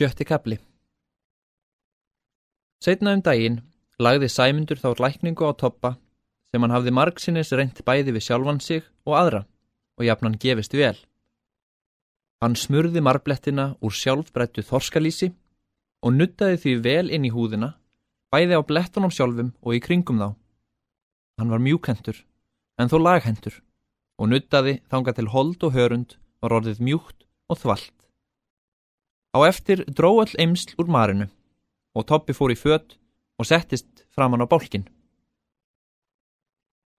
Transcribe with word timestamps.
Sjötti 0.00 0.24
kapli 0.24 0.56
Setna 2.80 3.12
um 3.12 3.20
daginn 3.20 3.58
lagði 4.00 4.30
Sæmundur 4.32 4.78
þá 4.80 4.94
lækningu 5.04 5.44
á 5.44 5.52
toppa 5.52 5.90
sem 6.48 6.64
hann 6.64 6.72
hafði 6.72 6.94
margsinnis 6.96 7.52
reynt 7.52 7.82
bæði 7.84 8.14
við 8.16 8.24
sjálfan 8.24 8.62
sig 8.64 8.86
og 9.04 9.18
aðra 9.18 9.42
og 10.00 10.06
jafnan 10.08 10.38
gefist 10.40 10.78
vel. 10.80 10.96
Hann 12.40 12.56
smurði 12.56 13.04
marblettina 13.04 13.74
úr 13.84 13.92
sjálfbrettu 13.92 14.64
þorskalísi 14.70 15.34
og 16.00 16.16
nuttaði 16.16 16.62
því 16.64 16.74
vel 16.88 17.12
inn 17.12 17.28
í 17.28 17.34
húðina, 17.36 17.74
bæði 18.32 18.56
á 18.56 18.64
blettunum 18.64 19.12
sjálfum 19.12 19.52
og 19.60 19.76
í 19.76 19.84
kringum 19.84 20.24
þá. 20.24 20.28
Hann 21.36 21.52
var 21.52 21.60
mjúkentur, 21.60 22.24
en 22.80 22.88
þó 22.88 22.96
laghentur 23.04 23.60
og 24.16 24.32
nuttaði 24.32 24.78
þanga 24.88 25.18
til 25.20 25.28
hold 25.36 25.60
og 25.60 25.76
hörund 25.76 26.16
var 26.40 26.56
orðið 26.56 26.86
mjúkt 26.88 27.28
og 27.52 27.60
þvalt. 27.60 27.99
Á 29.30 29.38
eftir 29.46 29.84
dró 29.86 30.16
all 30.22 30.32
eimsl 30.42 30.74
úr 30.80 30.88
marinu 30.90 31.28
og 31.94 32.06
Toppi 32.06 32.34
fór 32.34 32.54
í 32.54 32.58
fött 32.58 32.96
og 33.38 33.46
settist 33.46 34.04
framann 34.14 34.42
á 34.42 34.46
bálkin. 34.50 34.88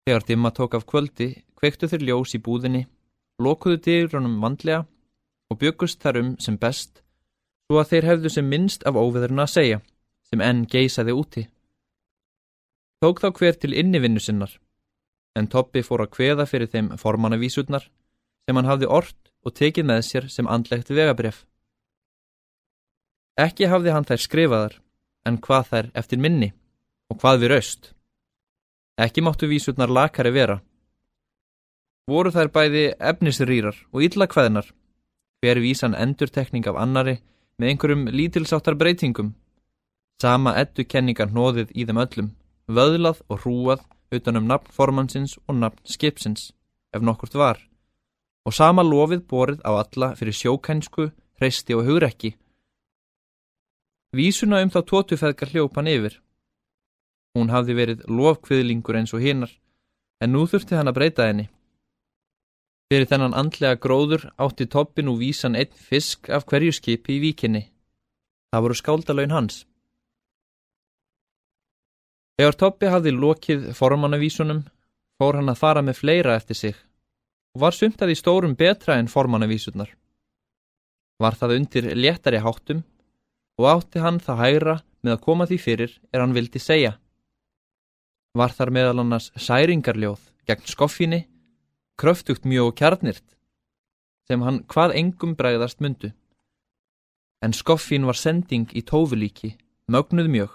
Þegar 0.08 0.26
dimma 0.28 0.52
tók 0.56 0.76
af 0.78 0.88
kvöldi 0.88 1.44
kveiktu 1.60 1.88
þeir 1.92 2.08
ljós 2.08 2.34
í 2.34 2.42
búðinni, 2.42 2.88
lokuðu 3.38 3.78
dýrunum 3.86 4.40
vandlega 4.42 4.86
og 5.52 5.60
byggust 5.62 6.02
þar 6.02 6.22
um 6.22 6.32
sem 6.40 6.58
best 6.58 7.04
svo 7.68 7.80
að 7.82 7.92
þeir 7.92 8.08
hefðu 8.10 8.32
sem 8.34 8.48
minnst 8.48 8.88
af 8.88 8.98
óveðurna 8.98 9.46
að 9.46 9.54
segja 9.54 9.82
sem 10.32 10.42
enn 10.42 10.66
geysaði 10.72 11.14
úti. 11.16 11.44
Tók 13.04 13.22
þá 13.22 13.30
hver 13.38 13.60
til 13.60 13.76
innivinnu 13.76 14.24
sinnar 14.24 14.58
en 15.36 15.48
Toppi 15.52 15.84
fór 15.84 16.04
að 16.06 16.14
kveða 16.16 16.48
fyrir 16.48 16.72
þeim 16.72 16.94
formannavísurnar 17.00 17.86
sem 18.48 18.58
hann 18.58 18.68
hafði 18.72 18.90
ort 19.00 19.32
og 19.46 19.56
tekið 19.56 19.88
með 19.88 20.04
sér 20.08 20.28
sem 20.32 20.48
andlegt 20.48 20.92
vegabref. 20.92 21.46
Ekki 23.40 23.70
hafði 23.72 23.94
hann 23.96 24.04
þær 24.04 24.20
skrifaðar, 24.20 24.74
en 25.24 25.38
hvað 25.40 25.68
þær 25.70 25.88
eftir 25.96 26.20
minni 26.20 26.52
og 27.12 27.22
hvað 27.22 27.44
við 27.44 27.52
raust. 27.54 27.94
Ekki 29.00 29.24
máttu 29.24 29.48
vísurnar 29.48 29.90
lakari 29.92 30.34
vera. 30.36 30.60
Voru 32.12 32.32
þær 32.32 32.52
bæði 32.52 32.84
efnisrýrar 33.00 33.78
og 33.94 34.04
illa 34.04 34.28
hvaðinar, 34.28 34.68
hver 35.40 35.62
vísan 35.64 35.96
endurtekning 35.96 36.68
af 36.68 36.76
annari 36.76 37.22
með 37.58 37.70
einhverjum 37.70 38.10
lítilsáttar 38.12 38.76
breytingum. 38.76 39.32
Sama 40.22 40.58
ettu 40.60 40.84
kenningar 40.84 41.32
hnóðið 41.32 41.72
í 41.72 41.88
þeim 41.88 42.04
öllum, 42.04 42.30
vöðlað 42.68 43.24
og 43.30 43.46
hrúað 43.46 43.88
utanum 44.12 44.48
nafn 44.48 44.76
formansins 44.76 45.38
og 45.48 45.56
nafn 45.56 45.80
skipsins, 45.88 46.52
ef 46.92 47.02
nokkurt 47.02 47.34
var, 47.40 47.64
og 48.44 48.54
sama 48.54 48.84
lofið 48.84 49.24
borið 49.24 49.64
á 49.64 49.72
alla 49.72 50.12
fyrir 50.20 50.36
sjókænsku, 50.36 51.10
hreisti 51.40 51.74
og 51.78 51.88
hugrekki 51.88 52.36
Vísuna 54.12 54.60
um 54.60 54.72
þá 54.72 54.82
tótufeðgar 54.90 55.54
hljópan 55.54 55.88
yfir. 55.88 56.18
Hún 57.38 57.52
hafði 57.54 57.76
verið 57.78 58.06
lofkviðlingur 58.12 58.98
eins 59.00 59.14
og 59.16 59.24
hinnar, 59.24 59.52
en 60.20 60.34
nú 60.36 60.44
þurfti 60.52 60.76
hann 60.76 60.92
að 60.92 60.98
breyta 60.98 61.30
henni. 61.30 61.48
Fyrir 62.92 63.08
þennan 63.08 63.38
andlega 63.40 63.80
gróður 63.80 64.28
átti 64.36 64.68
toppin 64.68 65.08
og 65.08 65.22
vísan 65.22 65.56
einn 65.56 65.72
fisk 65.72 66.28
af 66.28 66.44
hverju 66.50 66.76
skipi 66.76 67.16
í 67.16 67.22
víkinni. 67.24 67.64
Það 68.52 68.66
voru 68.66 68.76
skáldalaun 68.76 69.32
hans. 69.32 69.62
Þegar 72.36 72.56
Toppi 72.58 72.90
hafði 72.90 73.12
lokið 73.14 73.66
formannavísunum, 73.78 74.64
fór 75.22 75.38
hann 75.38 75.52
að 75.52 75.60
fara 75.62 75.84
með 75.86 76.00
fleira 76.02 76.36
eftir 76.36 76.58
sig 76.58 76.78
og 77.54 77.62
var 77.62 77.76
sumt 77.76 78.02
að 78.02 78.14
í 78.14 78.16
stórum 78.18 78.56
betra 78.58 78.96
en 78.98 79.10
formannavísunar. 79.12 79.92
Var 81.22 81.38
það 81.38 81.56
undir 81.58 81.88
léttari 81.96 82.40
háttum 82.42 82.82
og 83.62 83.70
átti 83.70 84.02
hann 84.02 84.18
það 84.24 84.42
hægra 84.42 84.76
með 85.06 85.16
að 85.16 85.24
koma 85.28 85.48
því 85.50 85.58
fyrir 85.62 85.94
er 86.12 86.24
hann 86.24 86.34
vildi 86.34 86.60
segja. 86.62 86.96
Var 88.34 88.54
þar 88.58 88.72
meðal 88.74 89.02
annars 89.04 89.30
særingarljóð 89.38 90.32
gegn 90.50 90.66
skoffinni, 90.68 91.22
kröftugt 92.02 92.48
mjög 92.50 92.74
kjarnirt, 92.80 93.26
sem 94.28 94.42
hann 94.42 94.64
hvað 94.72 94.96
engum 94.98 95.36
bræðast 95.38 95.82
myndu. 95.84 96.12
En 97.42 97.54
skoffin 97.54 98.06
var 98.06 98.18
sending 98.18 98.70
í 98.78 98.84
tófulíki, 98.86 99.56
mögnuð 99.92 100.30
mjög, 100.34 100.52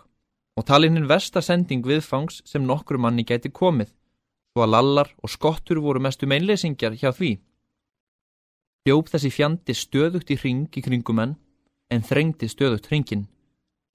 og 0.56 0.66
talinnin 0.66 1.08
versta 1.10 1.42
sending 1.42 1.86
viðfangs 1.86 2.42
sem 2.46 2.66
nokkru 2.66 2.98
manni 2.98 3.24
gæti 3.26 3.50
komið, 3.52 3.90
svo 4.52 4.64
að 4.64 4.72
lallar 4.74 5.12
og 5.22 5.30
skottur 5.30 5.82
voru 5.84 6.02
mestu 6.02 6.26
meinleysingjar 6.30 6.96
hjá 6.98 7.10
því. 7.12 7.32
Hljóp 8.86 9.10
þessi 9.10 9.32
fjandi 9.34 9.74
stöðugt 9.74 10.30
í 10.30 10.38
hring 10.38 10.70
í 10.78 10.82
kringum 10.82 11.22
enn, 11.22 11.34
en 11.92 12.02
þrengdi 12.02 12.48
stöðut 12.50 12.88
hringin, 12.90 13.26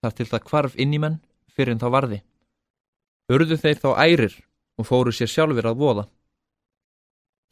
þar 0.01 0.15
til 0.17 0.27
það 0.29 0.45
kvarf 0.47 0.77
inn 0.79 0.95
í 0.95 0.99
menn 1.01 1.19
fyrir 1.51 1.75
en 1.75 1.81
þá 1.81 1.89
varði. 1.95 2.19
Urðu 3.31 3.57
þeir 3.59 3.79
þá 3.81 3.89
ærir 4.01 4.35
og 4.79 4.87
fóru 4.87 5.13
sér 5.15 5.29
sjálfur 5.31 5.67
að 5.69 5.79
voða. 5.81 6.05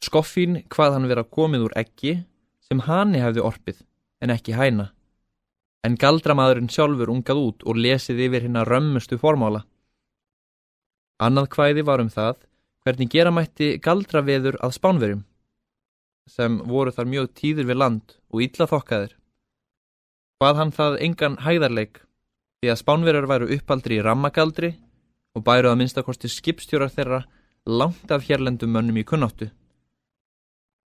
Skoffín 0.00 0.62
hvað 0.72 0.96
hann 0.96 1.08
vera 1.10 1.24
komið 1.24 1.66
úr 1.68 1.76
eggi 1.76 2.16
sem 2.64 2.80
hanni 2.86 3.20
hefði 3.20 3.44
orpið 3.44 3.82
en 4.24 4.32
ekki 4.32 4.56
hæna, 4.56 4.90
en 5.84 5.96
galdramadurinn 6.00 6.72
sjálfur 6.72 7.12
ungað 7.12 7.40
út 7.40 7.66
og 7.68 7.80
lesið 7.80 8.24
yfir 8.26 8.46
hinn 8.46 8.58
að 8.60 8.72
römmustu 8.72 9.18
formála. 9.20 9.64
Annað 11.20 11.50
hvæði 11.54 11.84
var 11.84 12.00
um 12.00 12.08
það 12.12 12.40
hvernig 12.84 13.12
gera 13.12 13.32
mætti 13.32 13.74
galdraveður 13.84 14.56
að 14.64 14.76
spánverjum, 14.76 15.24
sem 16.28 16.60
voru 16.68 16.92
þar 16.96 17.08
mjög 17.12 17.32
tíður 17.36 17.68
við 17.68 17.80
land 17.82 18.14
og 18.32 18.44
illa 18.44 18.68
þokkaðir. 18.70 19.19
Hvað 20.40 20.56
hann 20.56 20.70
það 20.72 20.94
engan 21.04 21.34
hæðarleik 21.44 21.98
því 22.64 22.70
að 22.72 22.78
spánverjar 22.80 23.26
væru 23.28 23.48
uppaldri 23.58 23.98
í 23.98 24.04
rammagaldri 24.06 24.70
og 25.36 25.42
bæru 25.44 25.68
að 25.68 25.76
minnstakosti 25.82 26.30
skipstjórar 26.32 26.88
þeirra 26.94 27.18
langt 27.68 28.14
af 28.16 28.24
hérlendum 28.24 28.72
mönnum 28.72 28.96
í 28.96 29.04
kunnáttu. 29.04 29.50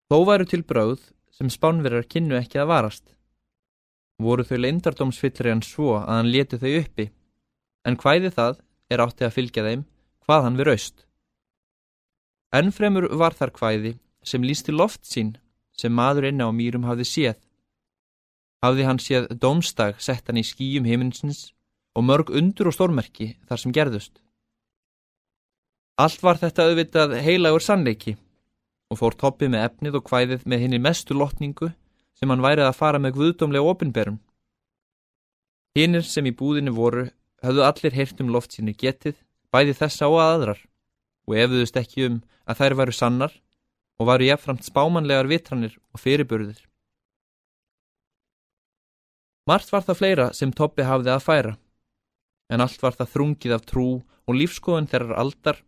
Þó 0.07 0.23
væru 0.29 0.47
til 0.47 0.63
brauð 0.63 1.03
sem 1.35 1.51
spánverjar 1.51 2.07
kynnu 2.07 2.39
ekki 2.39 2.63
að 2.63 2.71
varast. 2.71 3.05
Voru 4.23 4.47
þau 4.47 4.63
leindardómsfyllri 4.63 5.51
en 5.51 5.67
svo 5.67 5.97
að 5.99 6.09
hann 6.13 6.31
leti 6.31 6.63
þau 6.63 6.71
uppi, 6.85 7.11
en 7.83 7.99
hvæði 7.99 8.31
það 8.39 8.63
er 8.87 9.03
átti 9.03 9.27
að 9.27 9.37
fylgja 9.41 9.67
þeim 9.67 9.87
hvað 10.29 10.47
hann 10.47 10.63
við 10.63 10.71
raust. 10.71 11.07
Ennfremur 12.55 13.11
var 13.19 13.35
þar 13.35 13.57
hvæði 13.59 13.97
sem 14.23 14.47
lísti 14.47 14.71
loft 14.71 15.03
sín 15.11 15.35
sem 15.75 15.91
maður 15.91 16.31
einna 16.31 16.47
á 16.47 16.55
mýrum 16.55 16.87
hafði 16.87 17.13
séð 17.17 17.47
hafði 18.65 18.87
hann 18.89 19.01
séð 19.01 19.29
dómstag 19.41 20.01
sett 20.03 20.29
hann 20.29 20.41
í 20.41 20.47
skýjum 20.47 20.89
heiminsins 20.89 21.51
og 21.97 22.07
mörg 22.07 22.33
undur 22.37 22.71
og 22.71 22.77
stórmerki 22.77 23.35
þar 23.49 23.63
sem 23.63 23.75
gerðust. 23.75 24.21
Allt 26.01 26.23
var 26.25 26.39
þetta 26.41 26.69
auðvitað 26.69 27.17
heilagur 27.25 27.65
sannleiki 27.65 28.17
og 28.91 29.01
fór 29.01 29.17
toppið 29.19 29.53
með 29.55 29.67
efnið 29.69 29.99
og 29.99 30.11
hvæðið 30.11 30.47
með 30.49 30.65
henni 30.65 30.81
mestu 30.83 31.17
lotningu 31.17 31.71
sem 32.19 32.31
hann 32.31 32.45
værið 32.45 32.69
að 32.69 32.79
fara 32.79 33.01
með 33.03 33.17
guðdómlega 33.19 33.73
opinberum. 33.73 34.19
Hinnir 35.77 36.07
sem 36.07 36.27
í 36.27 36.35
búðinu 36.37 36.73
voru 36.77 37.07
höfðu 37.45 37.67
allir 37.67 37.97
heyrt 37.97 38.21
um 38.21 38.33
loft 38.33 38.57
síni 38.57 38.75
getið, 38.77 39.15
bæði 39.53 39.77
þessa 39.79 40.09
og 40.11 40.21
aðrar 40.25 40.65
og 41.29 41.37
efuðust 41.37 41.79
ekki 41.81 42.09
um 42.09 42.19
að 42.49 42.63
þær 42.63 42.77
varu 42.81 42.97
sannar 42.97 43.37
og 44.01 44.09
varu 44.09 44.27
jafnframt 44.27 44.67
spámanlegar 44.67 45.29
vitranir 45.31 45.77
og 45.95 46.03
fyrirbörðir. 46.03 46.70
Margt 49.49 49.73
var 49.73 49.85
það 49.87 49.99
fleira 49.99 50.27
sem 50.37 50.53
Toppi 50.53 50.85
hafði 50.85 51.13
að 51.15 51.25
færa, 51.25 51.53
en 52.53 52.61
allt 52.61 52.83
var 52.83 52.97
það 52.99 53.13
þrungið 53.15 53.55
af 53.57 53.65
trú 53.71 53.89
og 54.29 54.37
lífskoðun 54.37 54.89
þeirrar 54.91 55.21
aldar, 55.23 55.63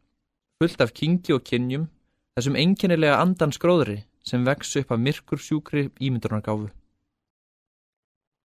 fullt 0.60 0.84
af 0.84 0.92
kingi 0.92 1.32
og 1.32 1.44
kynjum, 1.46 1.88
þessum 2.36 2.58
enginnilega 2.60 3.20
andans 3.22 3.58
gróðri 3.62 4.02
sem 4.22 4.44
vex 4.44 4.76
upp 4.78 4.92
af 4.92 5.00
myrkur 5.00 5.40
sjúkri 5.40 5.88
ímyndurnargáfu. 5.98 6.68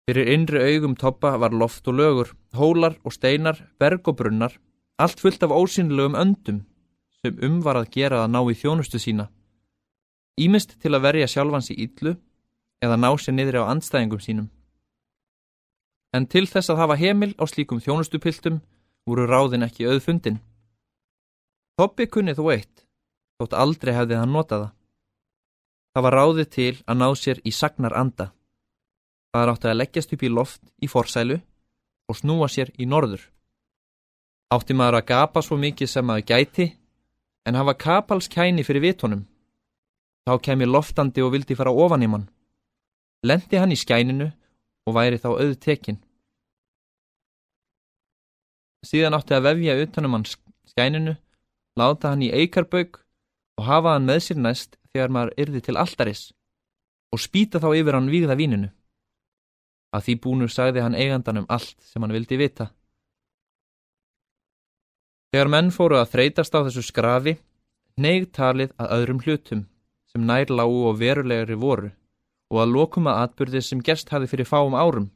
Fyrir 0.03 0.33
innri 0.35 0.61
augum 0.75 0.97
Toppa 0.99 1.37
var 1.39 1.55
loft 1.55 1.87
og 1.89 1.95
lögur, 1.95 2.33
hólar 2.59 2.99
og 3.07 3.15
steinar, 3.15 3.61
berg 3.79 4.09
og 4.11 4.19
brunnar, 4.19 4.59
allt 4.99 5.23
fullt 5.23 5.43
af 5.47 5.55
ósynlegum 5.55 6.19
öndum 6.19 6.65
sem 7.23 7.39
umvar 7.47 7.79
að 7.79 7.93
gera 7.95 8.25
að 8.25 8.35
ná 8.35 8.41
í 8.51 8.57
þjónustu 8.59 8.99
sína. 8.99 9.29
Ímist 10.43 10.75
til 10.83 10.91
að 10.97 11.07
verja 11.07 11.31
sjálfans 11.31 11.71
í 11.71 11.79
yllu 11.87 12.17
eða 12.83 12.99
ná 12.99 13.13
sér 13.15 13.37
niður 13.39 13.63
á 13.63 13.71
andstæðingum 13.71 14.21
sínum 14.21 14.51
en 16.13 16.27
til 16.27 16.45
þess 16.47 16.71
að 16.73 16.81
hafa 16.83 16.99
heimil 17.01 17.33
á 17.41 17.45
slíkum 17.49 17.81
þjónustupiltum 17.81 18.61
voru 19.09 19.27
ráðin 19.27 19.67
ekki 19.67 19.89
auðfundin. 19.89 20.39
Toppi 21.79 22.07
kunni 22.07 22.35
þó 22.37 22.45
eitt, 22.53 22.85
þótt 23.41 23.57
aldrei 23.57 23.95
hefði 23.97 24.21
hann 24.21 24.35
notaða. 24.37 24.73
Það 25.93 26.05
var 26.07 26.17
ráðið 26.19 26.49
til 26.57 26.75
að 26.87 27.01
ná 27.01 27.09
sér 27.17 27.41
í 27.45 27.53
sagnar 27.53 27.97
anda. 27.97 28.31
Það 29.33 29.43
er 29.43 29.53
átti 29.53 29.69
að 29.71 29.79
leggjast 29.81 30.13
upp 30.15 30.23
í 30.23 30.31
loft 30.33 30.63
í 30.85 30.89
forsælu 30.89 31.39
og 32.09 32.19
snúa 32.19 32.49
sér 32.53 32.73
í 32.77 32.87
norður. 32.89 33.25
Átti 34.53 34.77
maður 34.77 35.01
að 35.01 35.09
gapa 35.09 35.41
svo 35.41 35.57
mikið 35.57 35.89
sem 35.89 36.05
maður 36.05 36.29
gæti, 36.29 36.67
en 37.49 37.57
hafa 37.57 37.75
kapalskæni 37.75 38.65
fyrir 38.65 38.85
vitónum. 38.85 39.25
Þá 40.29 40.37
kemi 40.45 40.69
loftandi 40.69 41.25
og 41.25 41.33
vildi 41.33 41.57
fara 41.59 41.73
ofan 41.73 42.05
í 42.05 42.09
mann. 42.13 42.29
Lendi 43.27 43.59
hann 43.59 43.73
í 43.73 43.79
skæninu 43.79 44.29
og 44.87 44.97
væri 44.97 45.21
þá 45.21 45.29
auð 45.33 45.55
tekin. 45.63 45.99
Síðan 48.83 49.15
átti 49.15 49.37
að 49.37 49.47
vefja 49.47 49.79
utanum 49.85 50.17
hann 50.17 50.27
skæninu, 50.27 51.15
láta 51.79 52.13
hann 52.13 52.25
í 52.27 52.33
eikarbauk 52.35 52.99
og 53.61 53.67
hafa 53.69 53.95
hann 53.95 54.09
með 54.09 54.23
sér 54.27 54.41
næst 54.43 54.79
þegar 54.91 55.15
maður 55.15 55.35
yrði 55.45 55.63
til 55.63 55.79
alltaris 55.79 56.23
og 57.13 57.23
spýta 57.23 57.61
þá 57.63 57.69
yfir 57.77 57.99
hann 57.99 58.11
vígða 58.11 58.37
víninu. 58.41 58.71
Að 59.93 60.07
því 60.07 60.15
búnur 60.25 60.51
sagði 60.51 60.83
hann 60.83 60.97
eigandanum 60.97 61.47
allt 61.53 61.77
sem 61.85 62.03
hann 62.03 62.15
vildi 62.15 62.39
vita. 62.41 62.71
Þegar 65.33 65.51
menn 65.53 65.71
fóru 65.73 65.99
að 66.01 66.11
þreytast 66.13 66.57
á 66.57 66.65
þessu 66.65 66.83
skrafi, 66.85 67.37
neig 68.01 68.33
talið 68.33 68.73
að 68.81 68.95
öðrum 68.97 69.21
hlutum 69.25 69.67
sem 70.13 70.25
nær 70.29 70.51
lágu 70.53 70.89
og 70.89 70.99
verulegri 71.01 71.57
voru 71.57 71.93
og 72.53 72.61
að 72.61 72.75
lokuma 72.77 73.17
atbyrðir 73.25 73.65
sem 73.65 73.81
gerst 73.81 74.13
hafi 74.13 74.29
fyrir 74.29 74.49
fáum 74.49 74.77
árum 74.77 75.09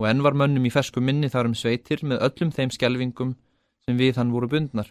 og 0.00 0.08
enn 0.10 0.24
var 0.24 0.34
mönnum 0.34 0.66
í 0.66 0.72
fersku 0.74 1.02
minni 1.04 1.30
þar 1.30 1.50
um 1.50 1.54
sveitir 1.54 2.02
með 2.02 2.24
öllum 2.26 2.50
þeim 2.56 2.72
skjelvingum 2.74 3.36
sem 3.86 3.98
við 4.00 4.18
hann 4.18 4.32
voru 4.34 4.48
bundnar. 4.50 4.88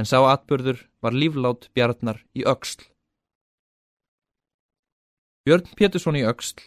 En 0.00 0.08
sá 0.08 0.18
atbyrður 0.24 0.82
var 1.04 1.14
líflát 1.14 1.68
bjarnar 1.76 2.22
í 2.36 2.44
öxl. 2.48 2.82
Björn 5.46 5.68
Pétursson 5.78 6.18
í 6.18 6.24
öxl, 6.26 6.58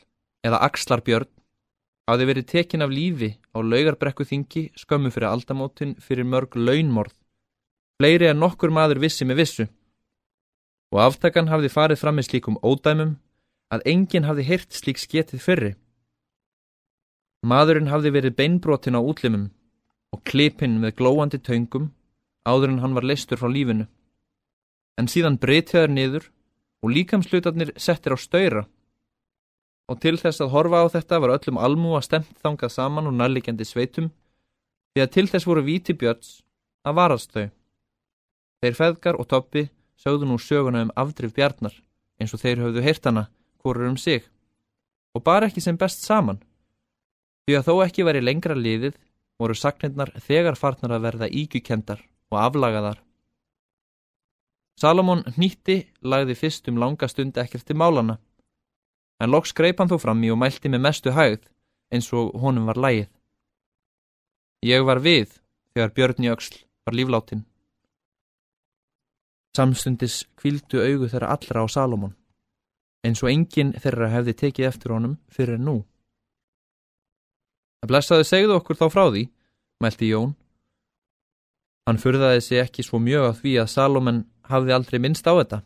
eða 0.48 0.62
Axlar 0.70 1.02
Björn, 1.04 1.28
hafði 2.08 2.28
verið 2.30 2.50
tekin 2.54 2.86
af 2.86 2.94
lífi 2.94 3.34
á 3.52 3.60
laugarbrekku 3.60 4.24
þingi 4.26 4.70
skömmu 4.80 5.12
fyrir 5.12 5.34
aldamótin 5.34 5.98
fyrir 6.00 6.26
mörg 6.26 6.56
launmorð, 6.56 7.18
fleiri 8.00 8.30
en 8.30 8.40
nokkur 8.40 8.72
maður 8.72 9.02
vissi 9.04 9.28
með 9.28 9.44
vissu. 9.44 9.68
Og 10.96 11.02
aftakan 11.04 11.52
hafði 11.52 11.74
farið 11.74 12.02
fram 12.02 12.18
með 12.18 12.30
slíkum 12.30 12.62
ódæmum 12.66 13.18
að 13.74 13.86
enginn 13.86 14.26
hafði 14.26 14.48
hirt 14.48 14.74
slík 14.74 15.00
sketið 15.02 15.44
fyrri. 15.44 15.72
Maðurinn 17.46 17.92
hafði 17.92 18.12
verið 18.16 18.36
beinbrotin 18.40 18.98
á 18.98 19.02
útlimum 19.02 19.50
og 20.14 20.24
klipinn 20.26 20.80
með 20.82 20.98
glóandi 21.00 21.40
taungum 21.40 21.92
áður 22.50 22.74
en 22.74 22.82
hann 22.84 22.98
var 22.98 23.06
leistur 23.06 23.40
frá 23.40 23.48
lífinu. 23.52 23.86
En 25.00 25.08
síðan 25.08 25.40
breytjaður 25.40 25.94
niður 25.94 26.26
og 26.84 26.94
líkamslutarnir 26.96 27.72
settir 27.78 28.16
á 28.16 28.18
stöyra. 28.20 28.66
Og 29.90 30.02
til 30.02 30.18
þess 30.22 30.42
að 30.44 30.52
horfa 30.54 30.84
á 30.84 30.88
þetta 30.96 31.22
var 31.22 31.36
öllum 31.38 31.62
almúa 31.62 32.02
stemt 32.06 32.36
þangað 32.44 32.76
saman 32.76 33.08
og 33.10 33.16
nærlegjandi 33.16 33.66
sveitum 33.66 34.12
því 34.94 35.06
að 35.06 35.14
til 35.16 35.28
þess 35.32 35.48
voru 35.48 35.64
víti 35.66 35.96
björns 35.96 36.42
að 36.84 36.98
varast 37.00 37.34
þau. 37.34 37.48
Þeir 38.60 38.76
feðgar 38.76 39.20
og 39.22 39.30
toppi 39.30 39.70
sögðu 40.00 40.28
nú 40.28 40.38
söguna 40.42 40.84
um 40.84 40.96
afdrif 41.00 41.34
bjarnar 41.38 41.76
eins 42.20 42.34
og 42.36 42.42
þeir 42.44 42.66
höfðu 42.66 42.84
hirtana 42.84 43.30
hvorur 43.62 43.90
um 43.90 43.98
sig. 43.98 44.24
Og 45.16 45.24
bara 45.24 45.50
ekki 45.50 45.62
sem 45.62 45.78
best 45.78 46.06
saman. 46.06 46.42
Því 47.48 47.60
að 47.60 47.68
þó 47.68 47.76
ekki 47.86 48.06
veri 48.06 48.24
lengra 48.24 48.56
liðið 48.56 48.96
voru 49.40 49.56
sagnirnar 49.56 50.14
þegar 50.22 50.60
farnar 50.60 50.98
að 50.98 51.06
verða 51.08 51.30
ígjukendar 51.42 52.02
og 52.30 52.42
aflagaðar. 52.44 53.00
Salomón 54.80 55.26
nýtti 55.36 55.82
lagði 56.08 56.38
fyrst 56.40 56.70
um 56.72 56.78
langa 56.80 57.08
stund 57.12 57.38
ekkert 57.42 57.66
til 57.68 57.76
málana 57.76 58.16
en 59.20 59.32
loks 59.34 59.52
greip 59.56 59.82
hann 59.82 59.92
þó 59.92 59.98
fram 60.00 60.22
í 60.24 60.32
og 60.32 60.40
mælti 60.40 60.72
með 60.72 60.86
mestu 60.86 61.12
hægð 61.16 61.42
eins 61.92 62.08
og 62.16 62.32
honum 62.40 62.70
var 62.70 62.80
lægið 62.80 63.10
Ég 64.70 64.84
var 64.88 65.02
við 65.04 65.36
þegar 65.74 65.94
Björn 65.98 66.28
Jöksl 66.28 66.62
var 66.88 66.96
lífláttinn 66.96 67.44
Samstundis 69.58 70.22
kvildu 70.40 70.80
augu 70.86 71.12
þeirra 71.12 71.34
allra 71.36 71.64
á 71.64 71.68
Salomón 71.68 72.16
eins 73.06 73.22
og 73.24 73.32
enginn 73.32 73.74
þeirra 73.80 74.10
hefði 74.12 74.36
tekið 74.44 74.68
eftir 74.70 74.94
honum 74.96 75.16
fyrir 75.32 75.60
nú. 75.62 75.80
Að 77.80 77.94
blessaði 77.94 78.28
segðu 78.28 78.58
okkur 78.60 78.80
þá 78.80 78.86
frá 78.92 79.06
því, 79.08 79.24
mælti 79.80 80.10
Jón. 80.12 80.34
Hann 81.88 82.02
furðaði 82.02 82.42
sig 82.44 82.62
ekki 82.62 82.84
svo 82.86 83.00
mjög 83.02 83.32
á 83.32 83.34
því 83.40 83.54
að 83.62 83.72
Salomon 83.72 84.26
hafði 84.50 84.76
aldrei 84.76 85.00
minnst 85.00 85.28
á 85.30 85.34
þetta, 85.34 85.62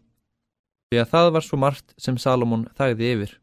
því 0.91 1.01
að 1.01 1.09
það 1.15 1.31
var 1.35 1.47
svo 1.47 1.59
margt 1.59 1.95
sem 1.97 2.19
Salomon 2.21 2.67
þagði 2.77 3.09
yfir. 3.15 3.33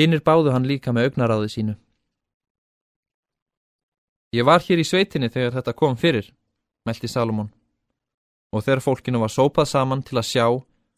Hinnir 0.00 0.22
báðu 0.24 0.52
hann 0.52 0.66
líka 0.66 0.92
með 0.92 1.10
augnaráði 1.10 1.52
sínu. 1.52 1.78
Ég 4.32 4.46
var 4.48 4.64
hér 4.64 4.80
í 4.80 4.86
sveitinni 4.88 5.28
þegar 5.28 5.58
þetta 5.58 5.76
kom 5.76 5.96
fyrir, 6.00 6.30
mælti 6.88 7.08
Salomon, 7.08 7.50
og 8.50 8.64
þegar 8.64 8.80
fólkinu 8.80 9.20
var 9.20 9.30
sópað 9.30 9.68
saman 9.68 10.02
til 10.02 10.16
að 10.18 10.30
sjá 10.30 10.46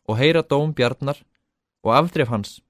og 0.08 0.18
heyra 0.20 0.42
dóm 0.42 0.74
bjarnar 0.76 1.20
og 1.84 1.94
afdref 1.96 2.30
hans, 2.32 2.60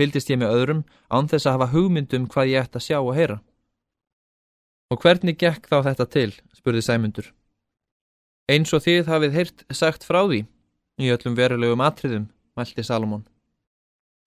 fylgist 0.00 0.30
ég 0.32 0.40
með 0.40 0.54
öðrum 0.56 0.84
án 1.10 1.28
þess 1.30 1.46
að 1.46 1.56
hafa 1.58 1.72
hugmyndum 1.74 2.28
hvað 2.32 2.52
ég 2.52 2.66
ætti 2.66 2.80
að 2.80 2.86
sjá 2.86 2.98
og 3.00 3.14
heyra. 3.16 3.40
Og 4.88 5.02
hvernig 5.02 5.36
gekk 5.36 5.68
þá 5.68 5.82
þetta 5.90 6.06
til, 6.14 6.30
spurði 6.56 6.84
Sæmundur. 6.84 7.32
Eins 8.48 8.72
og 8.72 8.84
þið 8.86 9.10
hafið 9.10 9.34
heyrt 9.36 9.64
sagt 9.76 10.06
frá 10.08 10.22
því, 10.24 10.46
í 11.04 11.10
öllum 11.12 11.36
verulegum 11.36 11.84
atriðum, 11.84 12.28
mælti 12.56 12.84
Salomón. 12.86 13.26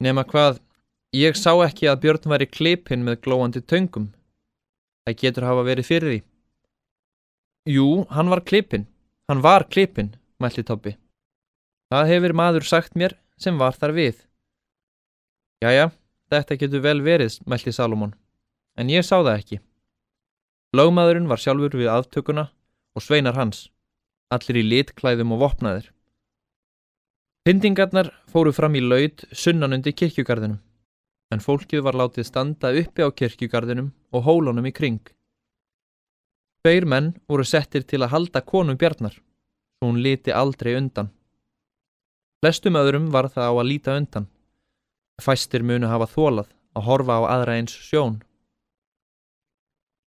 Nefna 0.01 0.25
hvað, 0.29 0.59
ég 1.17 1.37
sá 1.37 1.55
ekki 1.65 1.89
að 1.89 2.03
Björn 2.05 2.29
væri 2.33 2.49
klipinn 2.49 3.05
með 3.07 3.23
glóandi 3.25 3.63
töngum. 3.65 4.11
Það 5.05 5.17
getur 5.23 5.49
hafa 5.49 5.65
verið 5.65 5.89
fyrir 5.89 6.11
því. 6.11 6.19
Jú, 7.73 7.87
hann 8.13 8.29
var 8.29 8.45
klipinn, 8.45 8.85
hann 9.29 9.41
var 9.41 9.65
klipinn, 9.69 10.13
mælti 10.41 10.65
Toppi. 10.65 10.95
Það 11.91 12.07
hefur 12.07 12.33
maður 12.39 12.63
sagt 12.63 12.93
mér 12.95 13.17
sem 13.35 13.57
var 13.59 13.75
þar 13.75 13.91
við. 13.97 14.21
Jæja, 15.59 15.89
þetta 16.31 16.55
getur 16.61 16.83
vel 16.85 17.01
verið, 17.03 17.35
mælti 17.43 17.73
Salomón, 17.75 18.13
en 18.79 18.89
ég 18.93 19.03
sá 19.03 19.17
það 19.17 19.33
ekki. 19.33 19.59
Lágmaðurinn 20.71 21.27
var 21.27 21.43
sjálfur 21.43 21.75
við 21.75 21.91
aðtökuna 21.91 22.47
og 22.95 23.03
sveinar 23.03 23.35
hans, 23.35 23.65
allir 24.31 24.61
í 24.61 24.65
litklæðum 24.69 25.35
og 25.35 25.43
vopnaðir. 25.43 25.91
Pindingarnar 27.43 28.13
fóru 28.31 28.55
fram 28.55 28.79
í 28.79 28.85
laud 28.85 29.27
sunnan 29.35 29.75
undir 29.75 29.97
kirkjugarðinum, 29.97 30.61
en 31.35 31.44
fólkið 31.44 31.83
var 31.83 31.99
látið 31.99 32.29
standa 32.31 32.71
uppi 32.71 33.03
á 33.03 33.11
kirkjugarðinum 33.11 33.91
og 34.15 34.29
hólunum 34.29 34.71
í 34.71 34.71
kring. 34.71 35.03
Tveir 36.63 36.87
menn 36.87 37.17
voru 37.27 37.44
settir 37.44 37.83
til 37.83 37.99
að 38.05 38.13
halda 38.15 38.47
konum 38.47 38.79
bjarnar, 38.79 39.17
svo 39.75 39.91
hún 39.91 39.99
liti 39.99 40.31
aldrei 40.31 40.77
undan. 40.79 41.11
Flestum 42.41 42.73
öðrum 42.73 43.11
var 43.13 43.27
það 43.29 43.47
á 43.47 43.53
að 43.53 43.67
líta 43.69 43.95
undan. 43.99 44.23
Fæstir 45.21 45.61
munu 45.61 45.85
hafa 45.85 46.07
þólað 46.09 46.47
að 46.73 46.88
horfa 46.88 47.17
á 47.21 47.21
aðra 47.35 47.57
eins 47.59 47.75
sjón. 47.85 48.15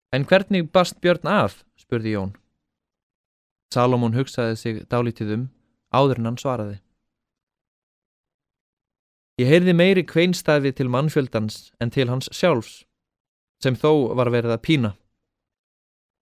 En 0.09 0.25
hvernig 0.25 0.71
bast 0.73 0.97
Björn 1.05 1.29
af, 1.29 1.59
spurði 1.77 2.15
Jón. 2.15 2.31
Salomón 3.69 4.17
hugsaði 4.17 4.57
sig 4.57 4.81
dálítið 4.89 5.35
um, 5.35 5.45
áður 5.93 6.23
en 6.23 6.31
hann 6.31 6.41
svaraði. 6.41 6.79
Ég 9.38 9.51
heyrði 9.51 9.77
meiri 9.77 10.07
kveinstæði 10.09 10.73
til 10.73 10.89
mannfjöldans 10.89 11.75
en 11.77 11.93
til 11.93 12.09
hans 12.09 12.31
sjálfs, 12.33 12.88
sem 13.61 13.77
þó 13.77 14.15
var 14.17 14.33
verið 14.33 14.57
að 14.57 14.63
pína. 14.65 14.95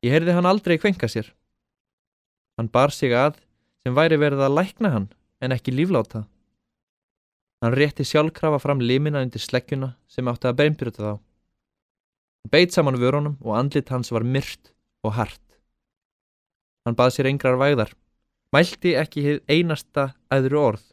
Ég 0.04 0.18
heyrði 0.18 0.36
hann 0.36 0.52
aldrei 0.52 0.76
kvenka 0.82 1.08
sér. 1.08 1.32
Hann 2.60 2.68
bar 2.68 2.92
sig 2.92 3.16
að 3.16 3.38
sem 3.86 3.96
væri 3.96 4.20
verið 4.20 4.44
að 4.44 4.58
lækna 4.60 4.98
hann 4.98 5.12
en 5.44 5.56
ekki 5.56 5.74
lífláta. 5.76 6.24
Hann 7.64 7.76
rétti 7.76 8.04
sjálfkrafa 8.08 8.60
fram 8.60 8.82
limina 8.84 9.22
undir 9.24 9.44
sleggjuna 9.44 9.94
sem 10.12 10.28
átti 10.28 10.50
að 10.50 10.58
beinbyrta 10.62 11.04
þá. 11.04 11.14
Hann 12.44 12.52
beit 12.56 12.76
saman 12.76 13.00
vörunum 13.00 13.38
og 13.44 13.58
andlit 13.60 13.92
hans 13.94 14.12
var 14.12 14.26
myrt 14.28 14.74
og 15.04 15.16
hart. 15.20 15.44
Hann 16.84 16.98
bað 17.00 17.14
sér 17.16 17.30
engrar 17.32 17.56
vægðar, 17.60 17.94
mælti 18.52 18.98
ekki 19.00 19.24
heið 19.24 19.40
einasta 19.48 20.10
æðru 20.28 20.60
orð. 20.60 20.84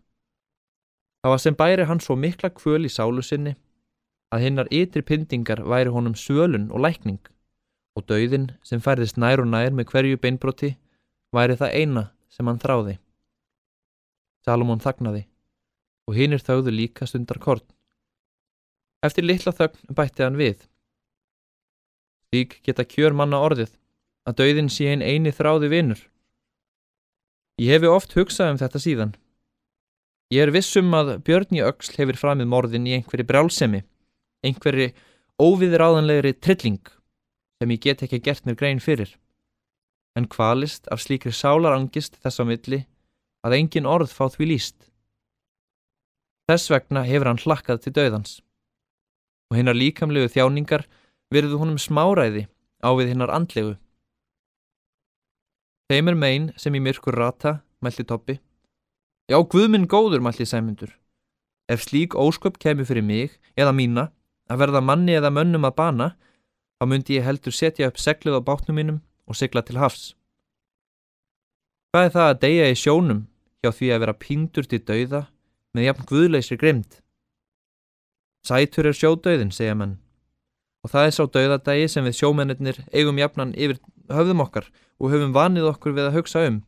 Það 1.21 1.35
var 1.35 1.43
sem 1.43 1.59
bæri 1.59 1.89
hann 1.91 2.01
svo 2.01 2.15
mikla 2.17 2.53
kvöl 2.55 2.87
í 2.87 2.93
sálu 2.93 3.23
sinni 3.27 3.57
að 4.31 4.47
hinnar 4.47 4.71
ytri 4.71 5.03
pyntingar 5.03 5.65
væri 5.67 5.91
honum 5.91 6.15
svölun 6.15 6.71
og 6.71 6.87
lækning 6.87 7.21
og 7.99 8.07
dauðin 8.07 8.53
sem 8.63 8.81
færðist 8.81 9.19
nær 9.19 9.43
og 9.43 9.51
nær 9.51 9.75
með 9.75 9.91
hverju 9.91 10.21
beinbroti 10.23 10.77
væri 11.35 11.59
það 11.59 11.75
eina 11.83 12.05
sem 12.31 12.47
hann 12.47 12.63
þráði. 12.63 13.01
Salomón 14.47 14.83
þagnaði 14.83 15.27
og 16.09 16.17
hinnir 16.17 16.43
þauðu 16.43 16.73
líka 16.75 17.07
stundar 17.07 17.39
korn. 17.43 17.65
Eftir 19.05 19.25
litla 19.25 19.53
þögn 19.57 19.95
bætti 19.97 20.25
hann 20.25 20.39
við. 20.41 20.67
Þvík 22.31 22.61
geta 22.67 22.85
kjör 22.85 23.17
manna 23.17 23.41
orðið 23.43 23.73
að 24.29 24.39
dauðin 24.41 24.71
sé 24.73 24.91
einn 24.91 25.03
eini 25.03 25.33
þráði 25.35 25.71
vinnur. 25.73 26.03
Ég 27.61 27.77
hefi 27.77 27.91
oft 27.91 28.15
hugsað 28.17 28.55
um 28.55 28.61
þetta 28.61 28.81
síðan. 28.81 29.15
Ég 30.31 30.47
er 30.47 30.53
vissum 30.55 30.93
að 30.95 31.17
Björn 31.27 31.57
í 31.59 31.65
Öxl 31.67 31.97
hefur 31.99 32.19
framið 32.21 32.49
morðin 32.53 32.87
í 32.87 32.95
einhverju 32.97 33.27
brálsemi, 33.27 33.81
einhverju 34.47 34.93
óviðráðanlegri 35.43 36.37
trilling 36.39 36.93
sem 37.61 37.73
ég 37.75 37.83
get 37.83 38.05
ekki 38.07 38.21
gert 38.23 38.47
mér 38.47 38.57
grein 38.61 38.81
fyrir. 38.81 39.17
En 40.17 40.29
hvalist 40.31 40.87
af 40.93 41.03
slíkri 41.03 41.33
sálarangist 41.35 42.17
þess 42.23 42.41
á 42.41 42.45
milli 42.47 42.85
að 43.47 43.57
engin 43.57 43.89
orð 43.89 44.13
fá 44.13 44.29
því 44.29 44.53
líst. 44.53 44.91
Þess 46.51 46.71
vegna 46.73 47.05
hefur 47.07 47.31
hann 47.31 47.43
hlakkað 47.45 47.85
til 47.85 47.97
döðans. 47.99 48.41
og 49.51 49.57
hinnar 49.59 49.75
líkamlegu 49.75 50.29
þjáningar 50.31 50.85
verðu 51.35 51.57
honum 51.59 51.79
smáræði 51.79 52.45
á 52.87 52.95
við 52.95 53.09
hinnar 53.11 53.33
andlegu. 53.35 53.73
Þeim 55.91 56.11
er 56.13 56.15
megin 56.15 56.47
sem 56.55 56.75
í 56.79 56.79
myrkur 56.79 57.19
rata, 57.19 57.57
mælti 57.83 58.07
Toppi. 58.07 58.37
Já, 59.27 59.43
guðminn 59.43 59.89
góður, 59.91 60.23
mælti 60.23 60.47
Sæmundur. 60.47 60.95
Ef 61.67 61.83
slík 61.83 62.15
ósköp 62.15 62.61
kemur 62.63 62.87
fyrir 62.87 63.03
mig, 63.03 63.39
eða 63.59 63.75
mína, 63.75 64.13
að 64.47 64.63
verða 64.63 64.85
manni 64.87 65.19
eða 65.19 65.35
mönnum 65.35 65.67
að 65.67 65.77
bana, 65.83 66.09
þá 66.79 66.87
myndi 66.87 67.19
ég 67.19 67.27
heldur 67.27 67.55
setja 67.55 67.91
upp 67.91 67.99
seglið 67.99 68.39
á 68.39 68.47
bátnum 68.47 68.79
mínum 68.79 69.03
og 69.27 69.39
sigla 69.39 69.63
til 69.67 69.79
hafs. 69.83 70.15
Hvað 71.91 72.07
er 72.07 72.15
það 72.15 72.29
að 72.31 72.41
deyja 72.47 72.71
í 72.71 72.79
sjónum 72.79 73.27
hjá 73.61 73.71
því 73.77 73.93
að 73.95 74.03
vera 74.05 74.17
píndur 74.17 74.69
til 74.69 74.81
dauða 74.85 75.27
með 75.77 75.87
jafn 75.89 76.09
guðleysri 76.11 76.59
grimd? 76.61 77.01
Sætur 78.47 78.89
er 78.89 78.97
sjódauðin, 78.97 79.53
segja 79.53 79.77
menn. 79.77 79.99
Og 80.81 80.93
það 80.93 81.07
er 81.07 81.15
sá 81.17 81.25
dauðadægi 81.29 81.89
sem 81.93 82.07
við 82.09 82.17
sjómennir 82.17 82.79
eigum 82.97 83.21
jafnan 83.21 83.53
yfir 83.53 83.81
höfðum 84.09 84.45
okkar 84.47 84.71
og 85.01 85.13
höfum 85.13 85.35
vanið 85.37 85.69
okkur 85.75 85.97
við 85.97 86.09
að 86.09 86.17
hugsa 86.17 86.45
um. 86.49 86.61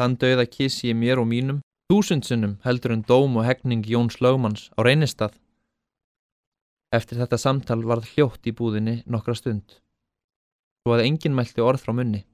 Þann 0.00 0.18
dauða 0.20 0.48
kísi 0.48 0.90
ég 0.90 0.98
mér 0.98 1.22
og 1.22 1.28
mínum, 1.30 1.62
þúsundsinnum 1.88 2.58
heldur 2.66 2.92
en 2.92 3.04
dóm 3.08 3.38
og 3.40 3.46
hegning 3.48 3.86
Jóns 3.88 4.20
Lögmanns 4.24 4.68
á 4.76 4.84
reynistað. 4.84 5.32
Eftir 6.92 7.22
þetta 7.22 7.40
samtal 7.40 7.80
varð 7.88 8.10
hljótt 8.12 8.44
í 8.44 8.52
búðinni 8.52 9.00
nokkra 9.08 9.36
stund, 9.36 9.78
svo 10.82 10.96
að 10.96 11.06
enginn 11.06 11.36
mælti 11.36 11.64
orð 11.64 11.80
frá 11.80 11.94
munni. 11.96 12.26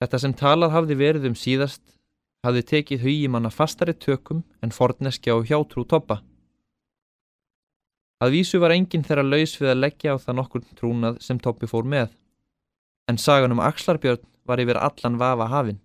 Þetta 0.00 0.18
sem 0.22 0.32
talað 0.32 0.74
hafði 0.74 0.96
verið 0.96 1.26
um 1.28 1.36
síðast 1.36 1.82
hafði 2.46 2.62
tekið 2.70 3.04
hugimanna 3.04 3.50
fastari 3.52 3.92
tökum 3.92 4.42
en 4.64 4.72
forneskja 4.72 5.36
og 5.36 5.50
hjátrú 5.50 5.84
toppa. 5.84 6.22
Að 8.20 8.34
vísu 8.36 8.60
var 8.60 8.72
enginn 8.72 9.04
þeirra 9.04 9.24
laus 9.24 9.54
við 9.60 9.72
að 9.72 9.82
leggja 9.84 10.16
á 10.16 10.16
það 10.20 10.38
nokkur 10.38 10.64
trúnað 10.76 11.20
sem 11.24 11.38
toppi 11.40 11.68
fór 11.68 11.86
með, 11.88 12.10
en 13.08 13.20
sagan 13.20 13.52
um 13.52 13.62
Axlarbjörn 13.64 14.24
var 14.48 14.60
yfir 14.60 14.80
allan 14.80 15.20
vafa 15.20 15.48
hafinn. 15.52 15.80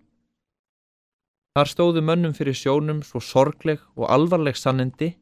Þar 1.56 1.70
stóðu 1.72 2.02
mönnum 2.04 2.34
fyrir 2.36 2.56
sjónum 2.56 3.00
svo 3.04 3.22
sorgleg 3.24 3.80
og 3.96 4.10
alvarleg 4.12 4.58
sannendi, 4.60 5.14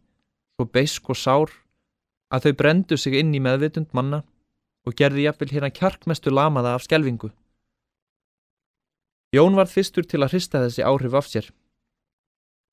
svo 0.55 0.67
beisk 0.67 1.11
og 1.11 1.19
sár, 1.19 1.53
að 2.35 2.49
þau 2.49 2.59
brendu 2.59 2.99
sig 2.99 3.15
inn 3.21 3.35
í 3.35 3.43
meðvitund 3.43 3.95
manna 3.95 4.25
og 4.87 4.99
gerði 4.99 5.29
jafnvel 5.29 5.53
hérna 5.53 5.71
kjarkmestu 5.71 6.35
lamaða 6.35 6.75
af 6.75 6.87
skelvingu. 6.87 7.31
Jón 9.35 9.57
var 9.59 9.67
fyrstur 9.67 10.05
til 10.07 10.21
að 10.23 10.37
hrista 10.37 10.61
þessi 10.62 10.85
áhrif 10.87 11.14
af 11.19 11.26
sér. 11.26 11.47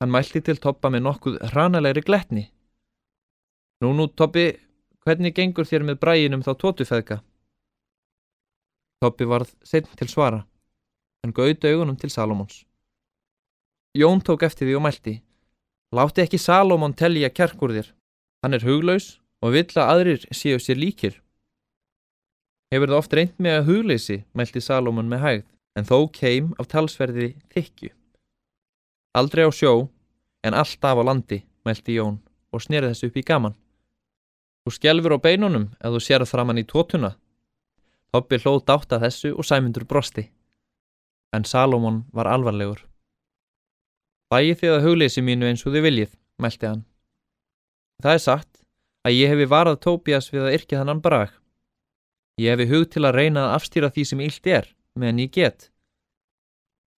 Hann 0.02 0.12
mælti 0.14 0.42
til 0.46 0.60
Toppa 0.62 0.92
með 0.94 1.06
nokkuð 1.08 1.38
hranalegri 1.50 2.04
gletni. 2.06 2.44
Nú, 3.82 3.96
nú, 3.98 4.06
Toppi, 4.14 4.52
hvernig 5.02 5.34
gengur 5.38 5.66
þér 5.66 5.88
með 5.88 6.02
bræginum 6.04 6.44
þá 6.46 6.52
tótufeðka? 6.62 7.18
Toppi 9.02 9.26
varð 9.26 9.56
setn 9.66 9.90
til 9.98 10.10
svara. 10.12 10.44
Hann 11.24 11.34
gauði 11.34 11.72
augunum 11.72 11.98
til 11.98 12.14
Salomons. 12.14 12.60
Jón 13.98 14.22
tók 14.22 14.46
eftir 14.46 14.70
því 14.70 14.78
og 14.78 14.86
mælti. 14.86 15.16
Láti 15.98 16.22
ekki 16.24 16.38
Salomon 16.38 16.94
tellja 16.94 17.32
kjarkur 17.34 17.74
þér. 17.74 17.90
Hann 18.46 18.54
er 18.54 18.68
huglaus 18.68 19.18
og 19.42 19.56
vill 19.58 19.74
að 19.74 19.90
aðrir 19.96 20.28
séu 20.30 20.62
sér 20.62 20.78
líkir. 20.78 21.18
Hefur 22.72 22.94
það 22.94 23.02
oft 23.02 23.18
reynd 23.18 23.42
með 23.42 23.58
að 23.58 23.68
hugleysi, 23.72 24.20
mælti 24.38 24.62
Salomon 24.62 25.10
með 25.10 25.26
hægð 25.26 25.50
en 25.78 25.88
þó 25.88 26.08
keim 26.12 26.52
af 26.60 26.70
talsverði 26.72 27.34
þykju. 27.54 27.92
Aldrei 29.18 29.48
á 29.48 29.52
sjó, 29.52 29.90
en 30.44 30.56
alltaf 30.58 31.00
á 31.00 31.04
landi, 31.04 31.42
mælti 31.66 31.98
Jón 31.98 32.20
og 32.52 32.64
snerið 32.64 32.94
þessu 32.94 33.10
upp 33.10 33.18
í 33.20 33.26
gaman. 33.28 33.58
Þú 34.64 34.76
skjelfur 34.76 35.16
á 35.16 35.24
beinunum 35.24 35.72
ef 35.80 35.96
þú 35.96 36.02
sér 36.04 36.26
framann 36.28 36.62
í 36.62 36.68
tótuna. 36.68 37.16
Toppi 38.12 38.40
hlóð 38.44 38.66
dátt 38.68 38.92
að 38.92 39.08
þessu 39.08 39.34
og 39.36 39.48
sæmundur 39.48 39.88
brosti. 39.88 40.28
En 41.32 41.48
Salomón 41.48 42.04
var 42.12 42.28
alvarlegur. 42.28 42.84
Bæði 44.32 44.58
þið 44.60 44.74
að 44.76 44.86
hugleysi 44.86 45.24
mínu 45.24 45.48
eins 45.48 45.64
og 45.66 45.74
þið 45.76 45.86
viljið, 45.88 46.12
mælti 46.40 46.68
hann. 46.68 46.84
Það 48.04 48.18
er 48.18 48.24
sagt 48.26 48.62
að 49.08 49.16
ég 49.16 49.32
hefi 49.32 49.48
varað 49.48 49.80
Tóbias 49.86 50.30
við 50.32 50.48
að 50.48 50.56
yrkja 50.60 50.82
þannan 50.82 51.02
brag. 51.04 51.32
Ég 52.40 52.56
hefi 52.56 52.68
hug 52.72 52.88
til 52.92 53.04
að 53.08 53.18
reyna 53.18 53.48
að 53.48 53.56
afstýra 53.58 53.92
því 53.92 54.06
sem 54.08 54.24
illt 54.28 54.48
er 54.48 54.70
meðan 55.02 55.22
ég 55.24 55.34
get. 55.36 55.70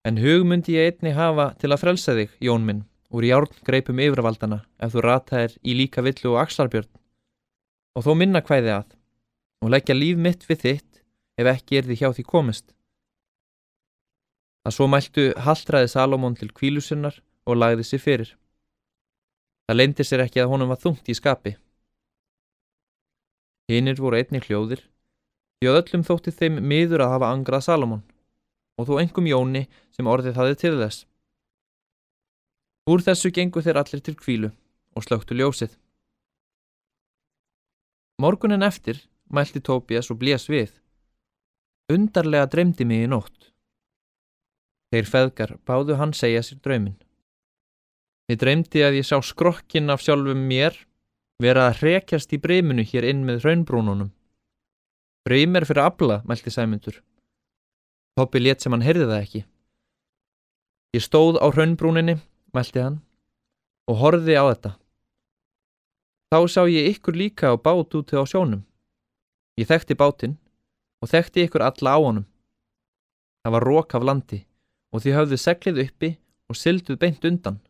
En 0.04 0.20
hug 0.20 0.44
myndi 0.44 0.76
ég 0.76 0.92
einni 0.92 1.14
hafa 1.16 1.54
til 1.62 1.72
að 1.72 1.80
frelsa 1.80 2.16
þig, 2.18 2.34
Jón 2.44 2.66
minn, 2.68 2.84
úr 3.16 3.24
járn 3.24 3.62
greipum 3.64 4.02
yfirvaldana 4.04 4.64
ef 4.84 4.92
þú 4.94 5.06
rataðir 5.06 5.56
í 5.64 5.78
líka 5.80 6.04
villu 6.04 6.34
og 6.34 6.42
axlarbjörn. 6.44 6.92
Og 7.96 8.04
þó 8.04 8.12
minna 8.20 8.44
hvæði 8.44 8.74
að, 8.76 8.90
og 9.64 9.72
leggja 9.72 9.96
líf 9.96 10.20
mitt 10.20 10.44
við 10.50 10.64
þitt 10.66 11.04
ef 11.40 11.50
ekki 11.56 11.80
er 11.80 11.88
því 11.88 12.00
hjá 12.02 12.10
því 12.18 12.26
komist. 12.28 12.74
Það 14.64 14.76
svo 14.76 14.88
mæltu 14.92 15.28
haldraði 15.46 15.92
Salomón 15.92 16.36
til 16.40 16.52
kvílusinnar 16.52 17.20
og 17.48 17.60
lagði 17.60 17.88
sér 17.88 18.04
fyrir. 18.04 18.30
Það 19.68 19.80
leindi 19.80 20.06
sér 20.08 20.24
ekki 20.26 20.44
að 20.44 20.52
honum 20.52 20.72
var 20.72 20.80
þungt 20.84 21.08
í 21.08 21.16
skapi. 21.16 21.56
Hinnir 23.72 24.00
voru 24.04 24.20
einni 24.20 24.44
hljóðir 24.44 24.84
því 25.64 25.70
að 25.72 25.78
öllum 25.80 26.02
þótti 26.04 26.32
þeim 26.36 26.56
miður 26.68 27.06
að 27.06 27.14
hafa 27.14 27.32
angrað 27.32 27.62
Salomón 27.64 28.02
og 28.76 28.88
þó 28.90 28.98
engum 29.00 29.28
Jóni 29.30 29.62
sem 29.96 30.08
orðið 30.12 30.36
hafið 30.36 30.58
til 30.60 30.72
þess. 30.82 31.06
Úr 32.92 33.04
þessu 33.06 33.32
gengu 33.32 33.62
þeir 33.64 33.80
allir 33.80 34.02
til 34.04 34.16
kvílu 34.20 34.50
og 34.98 35.06
slögtu 35.06 35.38
ljósið. 35.40 35.78
Morgunin 38.20 38.66
eftir 38.66 39.00
mælti 39.32 39.62
Tóbias 39.64 40.12
og 40.12 40.20
blés 40.20 40.50
við. 40.52 40.74
Undarlega 41.94 42.50
dreymdi 42.52 42.84
mig 42.84 43.06
í 43.06 43.12
nótt. 43.14 43.54
Þeir 44.92 45.08
feðgar 45.10 45.54
báðu 45.64 45.96
hann 46.02 46.12
segja 46.14 46.42
sér 46.44 46.60
draumin. 46.60 46.98
Ég 48.28 48.42
dreymdi 48.42 48.84
að 48.84 49.00
ég 49.00 49.08
sá 49.08 49.16
skrokkin 49.24 49.94
af 49.94 50.04
sjálfum 50.04 50.44
mér 50.50 50.76
vera 51.40 51.70
að 51.70 51.80
hrekjast 51.80 52.36
í 52.36 52.42
breyminu 52.44 52.84
hér 52.84 53.08
inn 53.08 53.24
með 53.24 53.46
hraunbrúnunum. 53.46 54.12
Breymer 55.24 55.64
fyrir 55.64 55.86
abla, 55.86 56.22
mælti 56.28 56.52
Sæmundur. 56.52 57.00
Toppi 58.18 58.40
létt 58.44 58.60
sem 58.60 58.74
hann 58.76 58.84
heyrði 58.84 59.06
það 59.08 59.22
ekki. 59.24 59.42
Ég 60.94 61.04
stóð 61.06 61.40
á 61.40 61.48
hraunbrúninni, 61.48 62.18
mælti 62.52 62.82
hann, 62.84 62.98
og 63.88 64.02
horfiði 64.02 64.36
á 64.36 64.44
þetta. 64.52 64.72
Þá 66.34 66.40
sá 66.52 66.62
ég 66.68 66.90
ykkur 66.92 67.16
líka 67.16 67.54
á 67.54 67.56
bát 67.56 67.96
úti 67.96 68.20
á 68.20 68.28
sjónum. 68.28 68.66
Ég 69.56 69.70
þekkti 69.70 69.96
bátinn 69.96 70.36
og 71.00 71.12
þekkti 71.14 71.46
ykkur 71.48 71.64
alla 71.64 71.96
á 71.96 72.00
honum. 72.04 72.26
Það 73.44 73.54
var 73.56 73.68
rók 73.70 73.96
af 73.96 74.04
landi 74.04 74.40
og 74.92 75.04
því 75.06 75.14
höfðu 75.18 75.40
seglið 75.40 75.80
uppi 75.86 76.10
og 76.52 76.60
sylduð 76.60 77.00
beint 77.00 77.24
undan, 77.24 77.62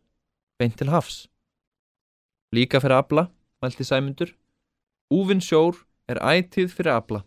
beint 0.57 0.79
til 0.79 0.89
hafs. 0.89 1.27
Líka 2.49 2.81
fyrir 2.81 2.97
abla, 2.97 3.27
mælti 3.61 3.85
Sæmundur. 3.85 4.33
Úvinn 5.13 5.43
sjór 5.43 5.85
er 6.09 6.17
ætið 6.17 6.73
fyrir 6.73 6.97
abla. 6.97 7.21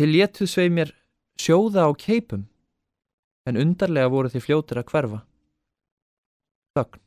Þið 0.00 0.08
léttuð 0.14 0.48
sveið 0.48 0.70
mér 0.72 0.90
sjóða 1.36 1.82
á 1.84 1.92
keipum, 1.92 2.46
en 3.44 3.58
undarlega 3.60 4.08
voru 4.08 4.30
þið 4.32 4.44
fljótir 4.46 4.78
að 4.80 4.86
hverfa. 4.88 5.18
Þögn. 6.72 7.02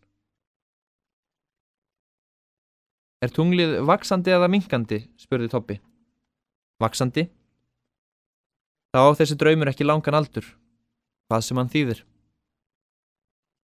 Er 3.25 3.33
tunglið 3.33 3.73
vaksandi 3.89 4.35
eða 4.37 4.51
minkandi, 4.53 4.99
spurði 5.17 5.49
Toppi. 5.49 5.79
Vaksandi? 6.85 7.25
Þá 8.93 8.99
á 9.09 9.17
þessi 9.17 9.39
draumur 9.41 9.73
ekki 9.73 9.89
langan 9.89 10.19
aldur, 10.21 10.45
hvað 11.25 11.45
sem 11.47 11.57
hann 11.57 11.73
þýðir. 11.73 12.05